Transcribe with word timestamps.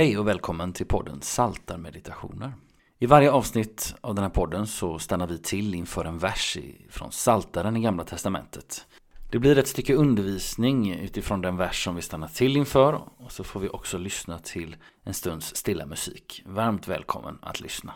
Hej 0.00 0.18
och 0.18 0.28
välkommen 0.28 0.72
till 0.72 0.86
podden 0.86 1.22
Saltarmeditationer. 1.22 2.52
I 2.98 3.06
varje 3.06 3.30
avsnitt 3.30 3.94
av 4.00 4.14
den 4.14 4.24
här 4.24 4.30
podden 4.30 4.66
så 4.66 4.98
stannar 4.98 5.26
vi 5.26 5.38
till 5.38 5.74
inför 5.74 6.04
en 6.04 6.18
vers 6.18 6.58
från 6.90 7.12
Saltaren 7.12 7.76
i 7.76 7.80
Gamla 7.80 8.04
Testamentet. 8.04 8.86
Det 9.30 9.38
blir 9.38 9.58
ett 9.58 9.68
stycke 9.68 9.94
undervisning 9.94 10.94
utifrån 10.94 11.40
den 11.40 11.56
vers 11.56 11.84
som 11.84 11.96
vi 11.96 12.02
stannar 12.02 12.28
till 12.28 12.56
inför 12.56 13.00
och 13.16 13.32
så 13.32 13.44
får 13.44 13.60
vi 13.60 13.68
också 13.68 13.98
lyssna 13.98 14.38
till 14.38 14.76
en 15.04 15.14
stunds 15.14 15.56
stilla 15.56 15.86
musik. 15.86 16.42
Varmt 16.46 16.88
välkommen 16.88 17.38
att 17.42 17.60
lyssna. 17.60 17.94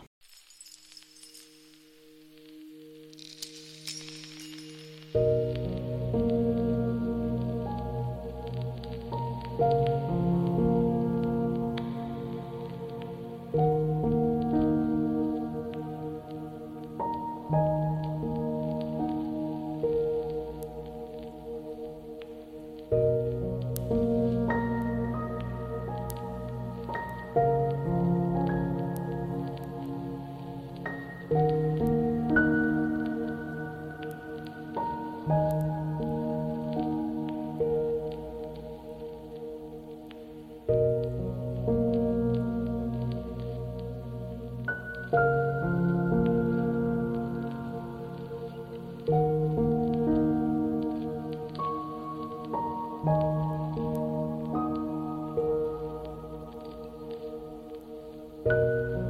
Música 58.45 59.04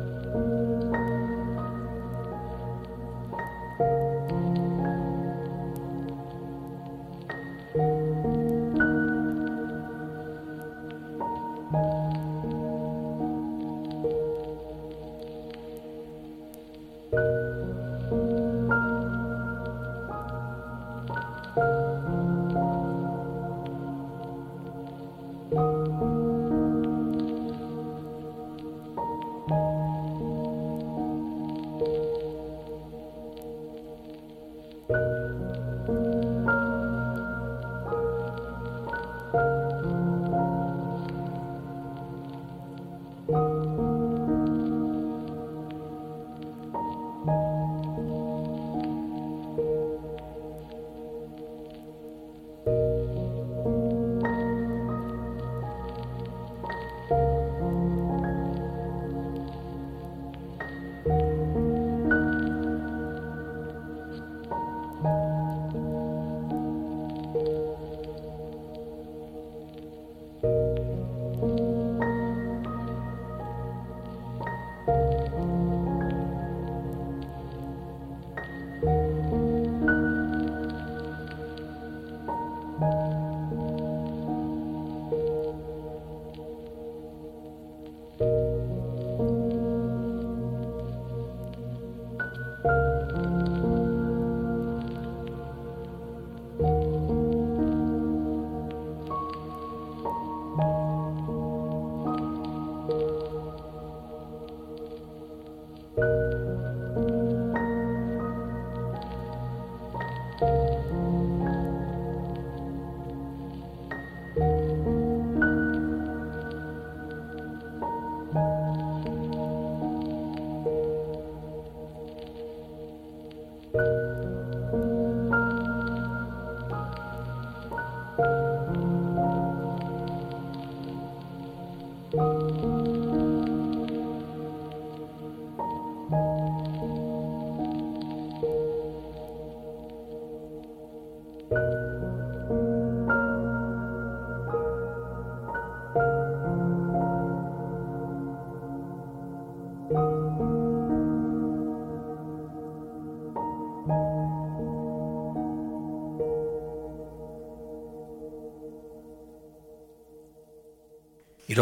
Idag 149.85 149.97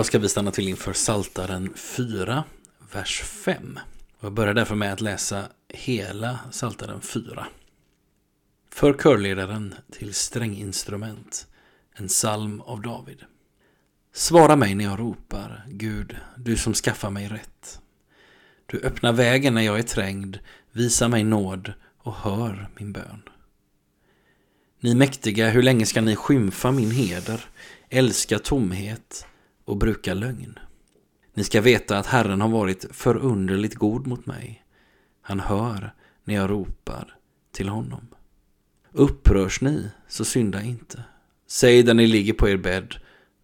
ska 0.05 0.19
vi 0.19 0.29
stanna 0.29 0.51
till 0.51 0.67
inför 0.67 0.93
Saltaren 0.93 1.73
4, 1.75 2.43
vers 2.93 3.21
5. 3.21 3.79
Jag 4.19 4.33
börjar 4.33 4.53
därför 4.53 4.75
med 4.75 4.93
att 4.93 5.01
läsa 5.01 5.43
hela 5.69 6.39
Saltaren 6.51 7.01
4. 7.01 7.47
För 8.69 8.93
körledaren 8.93 9.75
till 9.91 10.13
stränginstrument, 10.13 11.47
en 11.93 12.07
psalm 12.07 12.61
av 12.61 12.81
David. 12.81 13.23
Svara 14.13 14.55
mig 14.55 14.75
när 14.75 14.85
jag 14.85 14.99
ropar, 14.99 15.65
Gud, 15.67 16.17
du 16.37 16.57
som 16.57 16.73
skaffar 16.73 17.09
mig 17.09 17.27
rätt. 17.27 17.79
Du 18.73 18.79
öppnar 18.79 19.13
vägen 19.13 19.53
när 19.53 19.61
jag 19.61 19.79
är 19.79 19.83
trängd, 19.83 20.37
visa 20.71 21.07
mig 21.07 21.23
nåd 21.23 21.73
och 21.97 22.13
hör 22.13 22.69
min 22.79 22.93
bön. 22.93 23.21
Ni 24.79 24.95
mäktiga, 24.95 25.49
hur 25.49 25.63
länge 25.63 25.85
ska 25.85 26.01
ni 26.01 26.15
skymfa 26.15 26.71
min 26.71 26.91
heder, 26.91 27.45
älska 27.89 28.39
tomhet 28.39 29.25
och 29.65 29.77
bruka 29.77 30.13
lögn? 30.13 30.59
Ni 31.33 31.43
ska 31.43 31.61
veta 31.61 31.97
att 31.97 32.05
Herren 32.05 32.41
har 32.41 32.49
varit 32.49 32.85
förunderligt 32.91 33.75
god 33.75 34.07
mot 34.07 34.25
mig. 34.25 34.63
Han 35.21 35.39
hör 35.39 35.93
när 36.23 36.35
jag 36.35 36.49
ropar 36.49 37.15
till 37.51 37.69
honom. 37.69 38.07
Upprörs 38.91 39.61
ni, 39.61 39.89
så 40.07 40.25
synda 40.25 40.61
inte. 40.61 41.03
Säg 41.47 41.83
där 41.83 41.93
ni 41.93 42.07
ligger 42.07 42.33
på 42.33 42.49
er 42.49 42.57
bädd, 42.57 42.95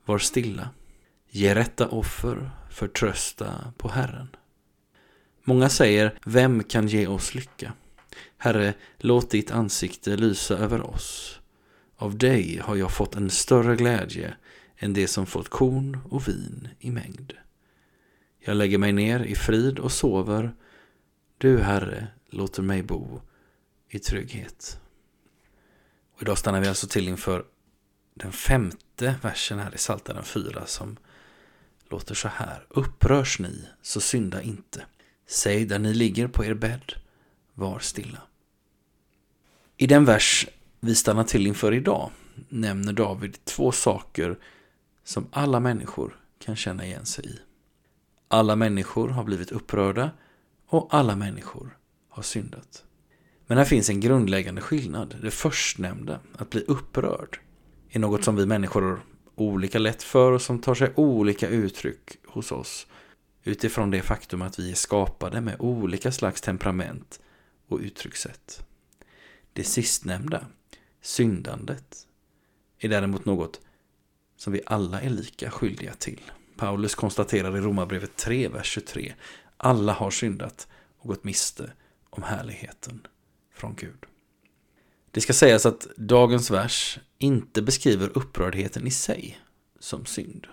var 0.06 0.18
stilla. 0.18 0.70
Ge 1.30 1.56
rätta 1.56 1.88
offer, 1.88 2.52
förtrösta 2.70 3.74
på 3.78 3.90
Herren. 3.90 4.28
Många 5.50 5.70
säger, 5.70 6.20
vem 6.26 6.64
kan 6.64 6.88
ge 6.88 7.08
oss 7.08 7.36
lycka? 7.36 7.74
Herre, 8.38 8.74
låt 8.98 9.30
ditt 9.30 9.52
ansikte 9.52 10.18
lysa 10.18 10.58
över 10.58 10.82
oss. 10.82 11.40
Av 11.96 12.18
dig 12.18 12.58
har 12.64 12.76
jag 12.76 12.92
fått 12.92 13.16
en 13.16 13.30
större 13.30 13.76
glädje 13.76 14.34
än 14.78 14.94
det 14.94 15.08
som 15.08 15.26
fått 15.26 15.50
korn 15.50 16.00
och 16.10 16.28
vin 16.28 16.68
i 16.80 16.92
mängd. 16.92 17.34
Jag 18.40 18.58
lägger 18.58 18.78
mig 18.78 18.92
ner 18.92 19.20
i 19.20 19.36
frid 19.36 19.80
och 19.80 19.92
sover. 19.92 20.56
Du, 21.38 21.60
Herre, 21.60 22.08
låter 22.30 22.62
mig 22.62 22.84
bo 22.84 23.22
i 23.90 24.00
trygghet. 24.00 24.80
Och 26.16 26.22
idag 26.22 26.38
stannar 26.38 26.62
vi 26.62 26.68
alltså 26.68 26.88
till 26.88 27.08
inför 27.08 27.46
den 28.14 28.32
femte 28.32 29.16
versen 29.22 29.60
här 29.60 29.74
i 29.74 29.78
Psaltaren 29.78 30.24
4 30.24 30.66
som 30.66 30.98
låter 31.90 32.16
så 32.16 32.28
här. 32.28 32.66
Upprörs 32.70 33.40
ni, 33.40 33.68
så 33.82 34.02
synda 34.02 34.42
inte. 34.42 34.86
Säg 35.30 35.66
där 35.66 35.80
ni 35.80 35.94
ligger 35.94 36.28
på 36.28 36.46
er 36.46 36.54
bädd, 36.54 36.94
var 37.54 37.80
stilla. 37.80 38.22
I 39.78 39.88
den 39.88 40.06
vers 40.06 40.48
vi 40.80 40.96
stannar 40.96 41.24
till 41.24 41.48
inför 41.48 41.74
idag 41.74 42.12
nämner 42.50 42.94
David 42.94 43.46
två 43.46 43.72
saker 43.72 44.40
som 45.04 45.28
alla 45.32 45.60
människor 45.60 46.20
kan 46.40 46.56
känna 46.56 46.86
igen 46.86 47.06
sig 47.06 47.26
i. 47.26 47.40
Alla 48.28 48.56
människor 48.56 49.10
har 49.10 49.24
blivit 49.24 49.52
upprörda 49.52 50.12
och 50.68 50.88
alla 50.92 51.16
människor 51.16 51.78
har 52.10 52.24
syndat. 52.24 52.84
Men 53.48 53.58
här 53.58 53.66
finns 53.66 53.90
en 53.90 54.00
grundläggande 54.00 54.62
skillnad. 54.62 55.16
Det 55.22 55.32
förstnämnda, 55.32 56.20
att 56.38 56.50
bli 56.50 56.62
upprörd, 56.62 57.40
är 57.90 58.00
något 58.00 58.24
som 58.24 58.36
vi 58.36 58.46
människor 58.46 58.82
har 58.82 59.00
olika 59.36 59.80
lätt 59.80 60.04
för 60.04 60.32
och 60.32 60.42
som 60.42 60.60
tar 60.60 60.76
sig 60.76 60.94
olika 60.96 61.48
uttryck 61.48 62.18
hos 62.26 62.52
oss 62.52 62.88
utifrån 63.50 63.92
det 63.92 64.02
faktum 64.02 64.42
att 64.42 64.60
vi 64.60 64.72
är 64.72 64.76
skapade 64.76 65.42
med 65.42 65.56
olika 65.60 66.12
slags 66.12 66.42
temperament 66.42 67.20
och 67.68 67.80
uttryckssätt. 67.80 68.66
Det 69.54 69.64
sistnämnda, 69.64 70.46
syndandet, 71.02 72.08
är 72.80 72.90
däremot 72.90 73.26
något 73.26 73.62
som 74.38 74.54
vi 74.54 74.62
alla 74.66 75.02
är 75.02 75.10
lika 75.10 75.52
skyldiga 75.52 75.94
till. 75.94 76.22
Paulus 76.58 76.96
konstaterar 76.96 77.58
i 77.58 77.62
Romarbrevet 77.62 78.16
3, 78.16 78.48
vers 78.48 78.66
23. 78.66 79.14
Alla 79.58 79.94
har 79.94 80.12
syndat 80.12 80.68
och 80.98 81.08
gått 81.08 81.24
miste 81.24 81.72
om 82.10 82.24
härligheten 82.24 83.08
från 83.54 83.76
Gud. 83.76 84.06
Det 85.12 85.22
ska 85.22 85.34
sägas 85.34 85.66
att 85.66 85.88
dagens 85.98 86.52
vers 86.52 87.00
inte 87.18 87.62
beskriver 87.62 88.18
upprördheten 88.18 88.88
i 88.88 88.92
sig 88.92 89.40
som 89.80 90.06
synd. 90.06 90.48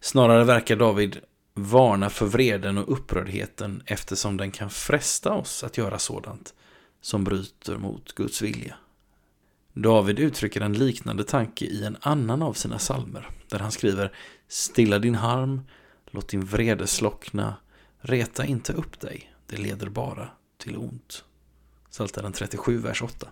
Snarare 0.00 0.44
verkar 0.44 0.76
David 0.76 1.20
varna 1.58 2.10
för 2.10 2.26
vreden 2.26 2.78
och 2.78 2.92
upprördheten 2.92 3.82
eftersom 3.86 4.36
den 4.36 4.50
kan 4.50 4.70
fresta 4.70 5.32
oss 5.32 5.64
att 5.64 5.78
göra 5.78 5.98
sådant 5.98 6.54
som 7.00 7.24
bryter 7.24 7.76
mot 7.76 8.12
Guds 8.12 8.42
vilja. 8.42 8.76
David 9.72 10.18
uttrycker 10.18 10.60
en 10.60 10.72
liknande 10.72 11.24
tanke 11.24 11.64
i 11.64 11.84
en 11.84 11.96
annan 12.00 12.42
av 12.42 12.52
sina 12.52 12.78
salmer 12.78 13.28
där 13.48 13.58
han 13.58 13.72
skriver 13.72 14.12
Stilla 14.48 14.98
din 14.98 15.14
harm, 15.14 15.60
låt 16.10 16.28
din 16.28 16.44
vrede 16.44 16.86
slockna, 16.86 17.56
reta 18.00 18.44
inte 18.44 18.72
upp 18.72 19.00
dig, 19.00 19.32
det 19.46 19.56
leder 19.56 19.88
bara 19.88 20.28
till 20.58 20.76
ont. 20.76 21.24
Psaltaren 21.90 22.32
37, 22.32 22.78
vers 22.78 23.02
8. 23.02 23.28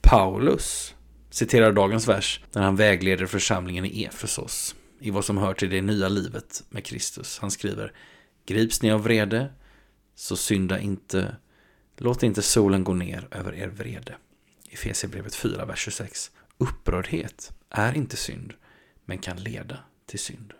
Paulus 0.00 0.94
citerar 1.30 1.72
dagens 1.72 2.08
vers 2.08 2.40
när 2.52 2.62
han 2.62 2.76
vägleder 2.76 3.26
församlingen 3.26 3.84
i 3.84 4.04
Efesos 4.04 4.74
i 5.04 5.10
vad 5.10 5.24
som 5.24 5.38
hör 5.38 5.54
till 5.54 5.70
det 5.70 5.82
nya 5.82 6.08
livet 6.08 6.64
med 6.68 6.84
Kristus. 6.84 7.38
Han 7.38 7.50
skriver 7.50 7.92
Grips 8.46 8.82
ni 8.82 8.90
av 8.90 9.02
vrede, 9.02 9.52
så 10.14 10.36
synda 10.36 10.78
inte, 10.78 11.36
låt 11.96 12.22
inte 12.22 12.42
solen 12.42 12.84
gå 12.84 12.94
ner 12.94 13.28
över 13.30 13.54
er 13.54 13.68
vrede. 13.68 14.16
Efesierbrevet 14.70 15.34
4, 15.34 15.64
vers 15.64 15.78
26. 15.78 16.30
Upprördhet 16.58 17.52
är 17.70 17.96
inte 17.96 18.16
synd, 18.16 18.52
men 19.04 19.18
kan 19.18 19.36
leda 19.36 19.78
till 20.06 20.18
synd. 20.18 20.52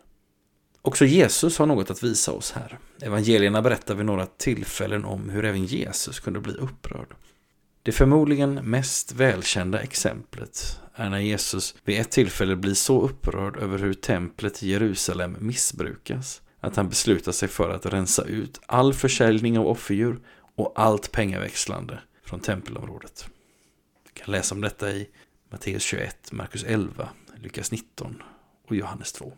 Också 0.81 1.05
Jesus 1.05 1.57
har 1.57 1.65
något 1.65 1.89
att 1.89 2.03
visa 2.03 2.31
oss 2.31 2.51
här. 2.51 2.79
Evangelierna 3.01 3.61
berättar 3.61 3.95
vid 3.95 4.05
några 4.05 4.25
tillfällen 4.25 5.05
om 5.05 5.29
hur 5.29 5.45
även 5.45 5.65
Jesus 5.65 6.19
kunde 6.19 6.39
bli 6.39 6.53
upprörd. 6.53 7.15
Det 7.83 7.91
förmodligen 7.91 8.53
mest 8.53 9.11
välkända 9.11 9.81
exemplet 9.81 10.79
är 10.95 11.09
när 11.09 11.19
Jesus 11.19 11.75
vid 11.83 11.99
ett 11.99 12.11
tillfälle 12.11 12.55
blir 12.55 12.73
så 12.73 13.01
upprörd 13.01 13.57
över 13.57 13.77
hur 13.77 13.93
templet 13.93 14.63
i 14.63 14.71
Jerusalem 14.71 15.37
missbrukas 15.39 16.41
att 16.59 16.75
han 16.75 16.89
beslutar 16.89 17.31
sig 17.31 17.49
för 17.49 17.69
att 17.69 17.85
rensa 17.85 18.23
ut 18.23 18.61
all 18.65 18.93
försäljning 18.93 19.59
av 19.59 19.67
offerdjur 19.67 20.19
och 20.55 20.73
allt 20.75 21.11
pengaväxlande 21.11 21.99
från 22.23 22.39
tempelområdet. 22.39 23.29
Du 24.03 24.21
kan 24.21 24.31
läsa 24.31 24.55
om 24.55 24.61
detta 24.61 24.91
i 24.91 25.09
Matteus 25.51 25.83
21, 25.83 26.31
Markus 26.31 26.63
11, 26.63 27.09
Lukas 27.35 27.71
19 27.71 28.23
och 28.67 28.75
Johannes 28.75 29.13
2. 29.13 29.33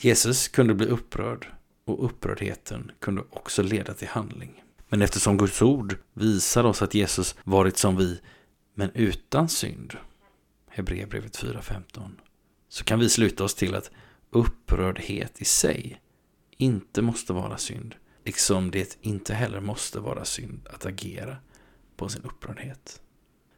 Jesus 0.00 0.48
kunde 0.48 0.74
bli 0.74 0.86
upprörd 0.86 1.46
och 1.84 2.04
upprördheten 2.04 2.90
kunde 3.00 3.22
också 3.30 3.62
leda 3.62 3.94
till 3.94 4.08
handling. 4.08 4.62
Men 4.88 5.02
eftersom 5.02 5.38
Guds 5.38 5.62
ord 5.62 5.96
visar 6.12 6.64
oss 6.64 6.82
att 6.82 6.94
Jesus 6.94 7.34
varit 7.44 7.76
som 7.76 7.96
vi, 7.96 8.20
men 8.74 8.90
utan 8.94 9.48
synd, 9.48 9.96
Hebreerbrevet 10.74 11.38
4.15, 11.38 12.10
så 12.68 12.84
kan 12.84 12.98
vi 12.98 13.08
sluta 13.08 13.44
oss 13.44 13.54
till 13.54 13.74
att 13.74 13.90
upprördhet 14.30 15.40
i 15.40 15.44
sig 15.44 16.00
inte 16.56 17.02
måste 17.02 17.32
vara 17.32 17.58
synd, 17.58 17.94
liksom 18.24 18.70
det 18.70 18.98
inte 19.00 19.34
heller 19.34 19.60
måste 19.60 20.00
vara 20.00 20.24
synd 20.24 20.68
att 20.72 20.86
agera 20.86 21.36
på 21.96 22.08
sin 22.08 22.22
upprördhet. 22.22 23.00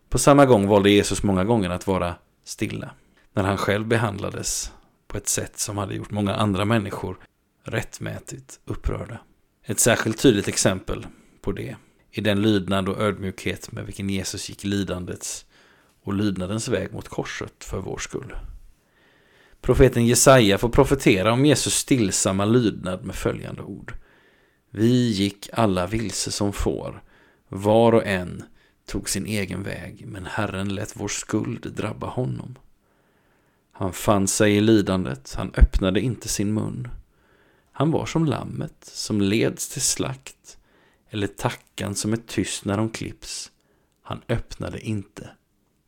På 0.09 0.19
samma 0.19 0.47
gång 0.47 0.67
valde 0.67 0.91
Jesus 0.91 1.23
många 1.23 1.45
gånger 1.45 1.71
att 1.71 1.87
vara 1.87 2.15
stilla, 2.45 2.91
när 3.33 3.43
han 3.43 3.59
själv 3.59 3.87
behandlades 3.87 4.73
på 5.07 5.17
ett 5.17 5.29
sätt 5.29 5.59
som 5.59 5.79
hade 5.79 5.95
gjort 5.95 6.11
många 6.11 6.35
andra 6.35 6.65
människor 6.65 7.19
rättmätigt 7.63 8.61
upprörda. 8.65 9.19
Ett 9.63 9.81
särskilt 9.81 10.19
tydligt 10.19 10.49
exempel 10.49 11.07
på 11.41 11.53
det 11.53 11.77
är 12.11 12.23
den 12.23 12.43
lydnad 12.43 12.89
och 12.89 13.01
ödmjukhet 13.01 13.73
med 13.73 13.87
vilken 13.87 14.11
Jesus 14.11 14.49
gick 14.49 14.65
lidandets 14.65 15.47
och 16.05 16.15
lydnadens 16.15 16.69
väg 16.69 16.93
mot 16.93 17.09
korset 17.09 17.65
för 17.65 17.81
vår 17.81 17.99
skull. 17.99 18.35
Profeten 19.61 20.07
Jesaja 20.07 20.59
får 20.59 20.69
profetera 20.69 21.33
om 21.33 21.47
Jesus 21.47 21.75
stillsamma 21.75 22.45
lydnad 22.45 23.05
med 23.05 23.15
följande 23.15 23.63
ord. 23.63 23.95
Vi 24.71 25.11
gick 25.11 25.49
alla 25.53 25.87
vilse 25.87 26.31
som 26.31 26.53
får, 26.53 27.03
var 27.49 27.93
och 27.93 28.07
en 28.07 28.43
tog 28.87 29.09
sin 29.09 29.27
egen 29.27 29.63
väg, 29.63 30.05
men 30.07 30.27
Herren 30.27 30.75
lät 30.75 30.97
vår 30.97 31.09
skuld 31.09 31.73
drabba 31.77 32.07
honom. 32.07 32.59
Han 33.73 33.93
fann 33.93 34.29
sig 34.29 34.57
i 34.57 34.61
lidandet, 34.61 35.35
han 35.37 35.53
öppnade 35.55 36.01
inte 36.01 36.29
sin 36.29 36.55
mun. 36.55 36.89
Han 37.73 37.91
var 37.91 38.07
som 38.07 38.25
lammet 38.25 38.77
som 38.93 39.21
leds 39.21 39.69
till 39.69 39.83
slakt, 39.83 40.59
eller 41.11 41.27
tackan 41.27 41.95
som 41.95 42.13
är 42.13 42.17
tyst 42.17 42.65
när 42.65 42.77
de 42.77 42.91
klipps. 42.91 43.51
Han 44.03 44.21
öppnade 44.29 44.81
inte 44.81 45.31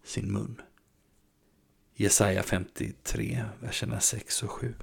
sin 0.06 0.32
mun. 0.32 0.60
Jesaja 1.94 2.42
53, 2.42 3.44
verserna 3.60 4.00
6 4.00 4.42
och 4.42 4.50
7. 4.50 4.74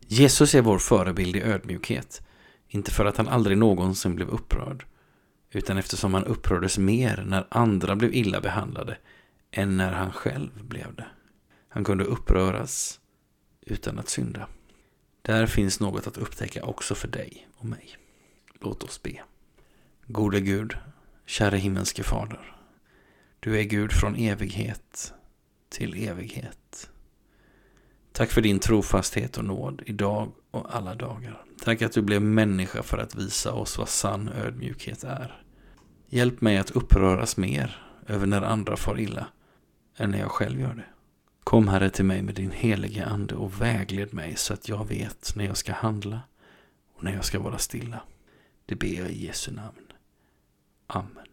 Jesus 0.00 0.54
är 0.54 0.62
vår 0.62 0.78
förebild 0.78 1.36
i 1.36 1.42
ödmjukhet, 1.42 2.22
inte 2.68 2.90
för 2.90 3.04
att 3.04 3.16
han 3.16 3.28
aldrig 3.28 3.58
någonsin 3.58 4.14
blev 4.14 4.28
upprörd, 4.28 4.86
utan 5.50 5.78
eftersom 5.78 6.14
han 6.14 6.24
upprördes 6.24 6.78
mer 6.78 7.24
när 7.26 7.46
andra 7.50 7.96
blev 7.96 8.14
illa 8.14 8.40
behandlade 8.40 8.98
än 9.50 9.76
när 9.76 9.92
han 9.92 10.12
själv 10.12 10.64
blev 10.64 10.94
det. 10.94 11.06
Han 11.68 11.84
kunde 11.84 12.04
uppröras 12.04 13.00
utan 13.60 13.98
att 13.98 14.08
synda. 14.08 14.48
Där 15.22 15.46
finns 15.46 15.80
något 15.80 16.06
att 16.06 16.16
upptäcka 16.16 16.64
också 16.64 16.94
för 16.94 17.08
dig 17.08 17.48
och 17.56 17.64
mig. 17.64 17.96
Låt 18.60 18.82
oss 18.82 19.02
be. 19.02 19.22
Gode 20.06 20.40
Gud, 20.40 20.76
käre 21.26 21.56
himmelske 21.56 22.02
Fader. 22.02 22.55
Du 23.40 23.58
är 23.58 23.62
Gud 23.62 23.92
från 23.92 24.16
evighet 24.16 25.14
till 25.68 26.08
evighet. 26.08 26.90
Tack 28.12 28.30
för 28.30 28.40
din 28.40 28.58
trofasthet 28.58 29.38
och 29.38 29.44
nåd 29.44 29.82
idag 29.86 30.32
och 30.50 30.76
alla 30.76 30.94
dagar. 30.94 31.44
Tack 31.64 31.82
att 31.82 31.92
du 31.92 32.02
blev 32.02 32.22
människa 32.22 32.82
för 32.82 32.98
att 32.98 33.14
visa 33.14 33.52
oss 33.52 33.78
vad 33.78 33.88
sann 33.88 34.28
ödmjukhet 34.28 35.04
är. 35.04 35.42
Hjälp 36.08 36.40
mig 36.40 36.56
att 36.56 36.70
uppröras 36.70 37.36
mer 37.36 37.82
över 38.06 38.26
när 38.26 38.42
andra 38.42 38.76
far 38.76 39.00
illa 39.00 39.26
än 39.96 40.10
när 40.10 40.18
jag 40.18 40.30
själv 40.30 40.60
gör 40.60 40.74
det. 40.74 40.86
Kom 41.44 41.68
Herre 41.68 41.90
till 41.90 42.04
mig 42.04 42.22
med 42.22 42.34
din 42.34 42.50
heliga 42.50 43.04
ande 43.04 43.34
och 43.34 43.60
vägled 43.60 44.14
mig 44.14 44.36
så 44.36 44.54
att 44.54 44.68
jag 44.68 44.88
vet 44.88 45.32
när 45.36 45.44
jag 45.44 45.56
ska 45.56 45.72
handla 45.72 46.20
och 46.96 47.04
när 47.04 47.14
jag 47.14 47.24
ska 47.24 47.38
vara 47.38 47.58
stilla. 47.58 48.00
Det 48.66 48.74
ber 48.74 48.98
jag 48.98 49.10
i 49.10 49.26
Jesu 49.26 49.52
namn. 49.52 49.92
Amen. 50.86 51.25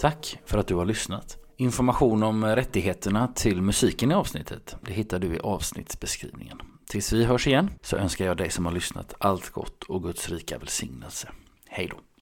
Tack 0.00 0.38
för 0.44 0.58
att 0.58 0.66
du 0.66 0.74
har 0.74 0.84
lyssnat. 0.84 1.38
Information 1.56 2.22
om 2.22 2.44
rättigheterna 2.44 3.28
till 3.28 3.62
musiken 3.62 4.10
i 4.10 4.14
avsnittet 4.14 4.76
det 4.82 4.92
hittar 4.92 5.18
du 5.18 5.34
i 5.34 5.38
avsnittsbeskrivningen. 5.38 6.60
Tills 6.86 7.12
vi 7.12 7.24
hörs 7.24 7.46
igen 7.46 7.70
så 7.82 7.96
önskar 7.96 8.24
jag 8.24 8.36
dig 8.36 8.50
som 8.50 8.66
har 8.66 8.72
lyssnat 8.72 9.14
allt 9.18 9.50
gott 9.50 9.84
och 9.84 10.02
Guds 10.02 10.28
rika 10.28 10.58
välsignelse. 10.58 11.28
Hej 11.68 11.88
då! 11.90 12.09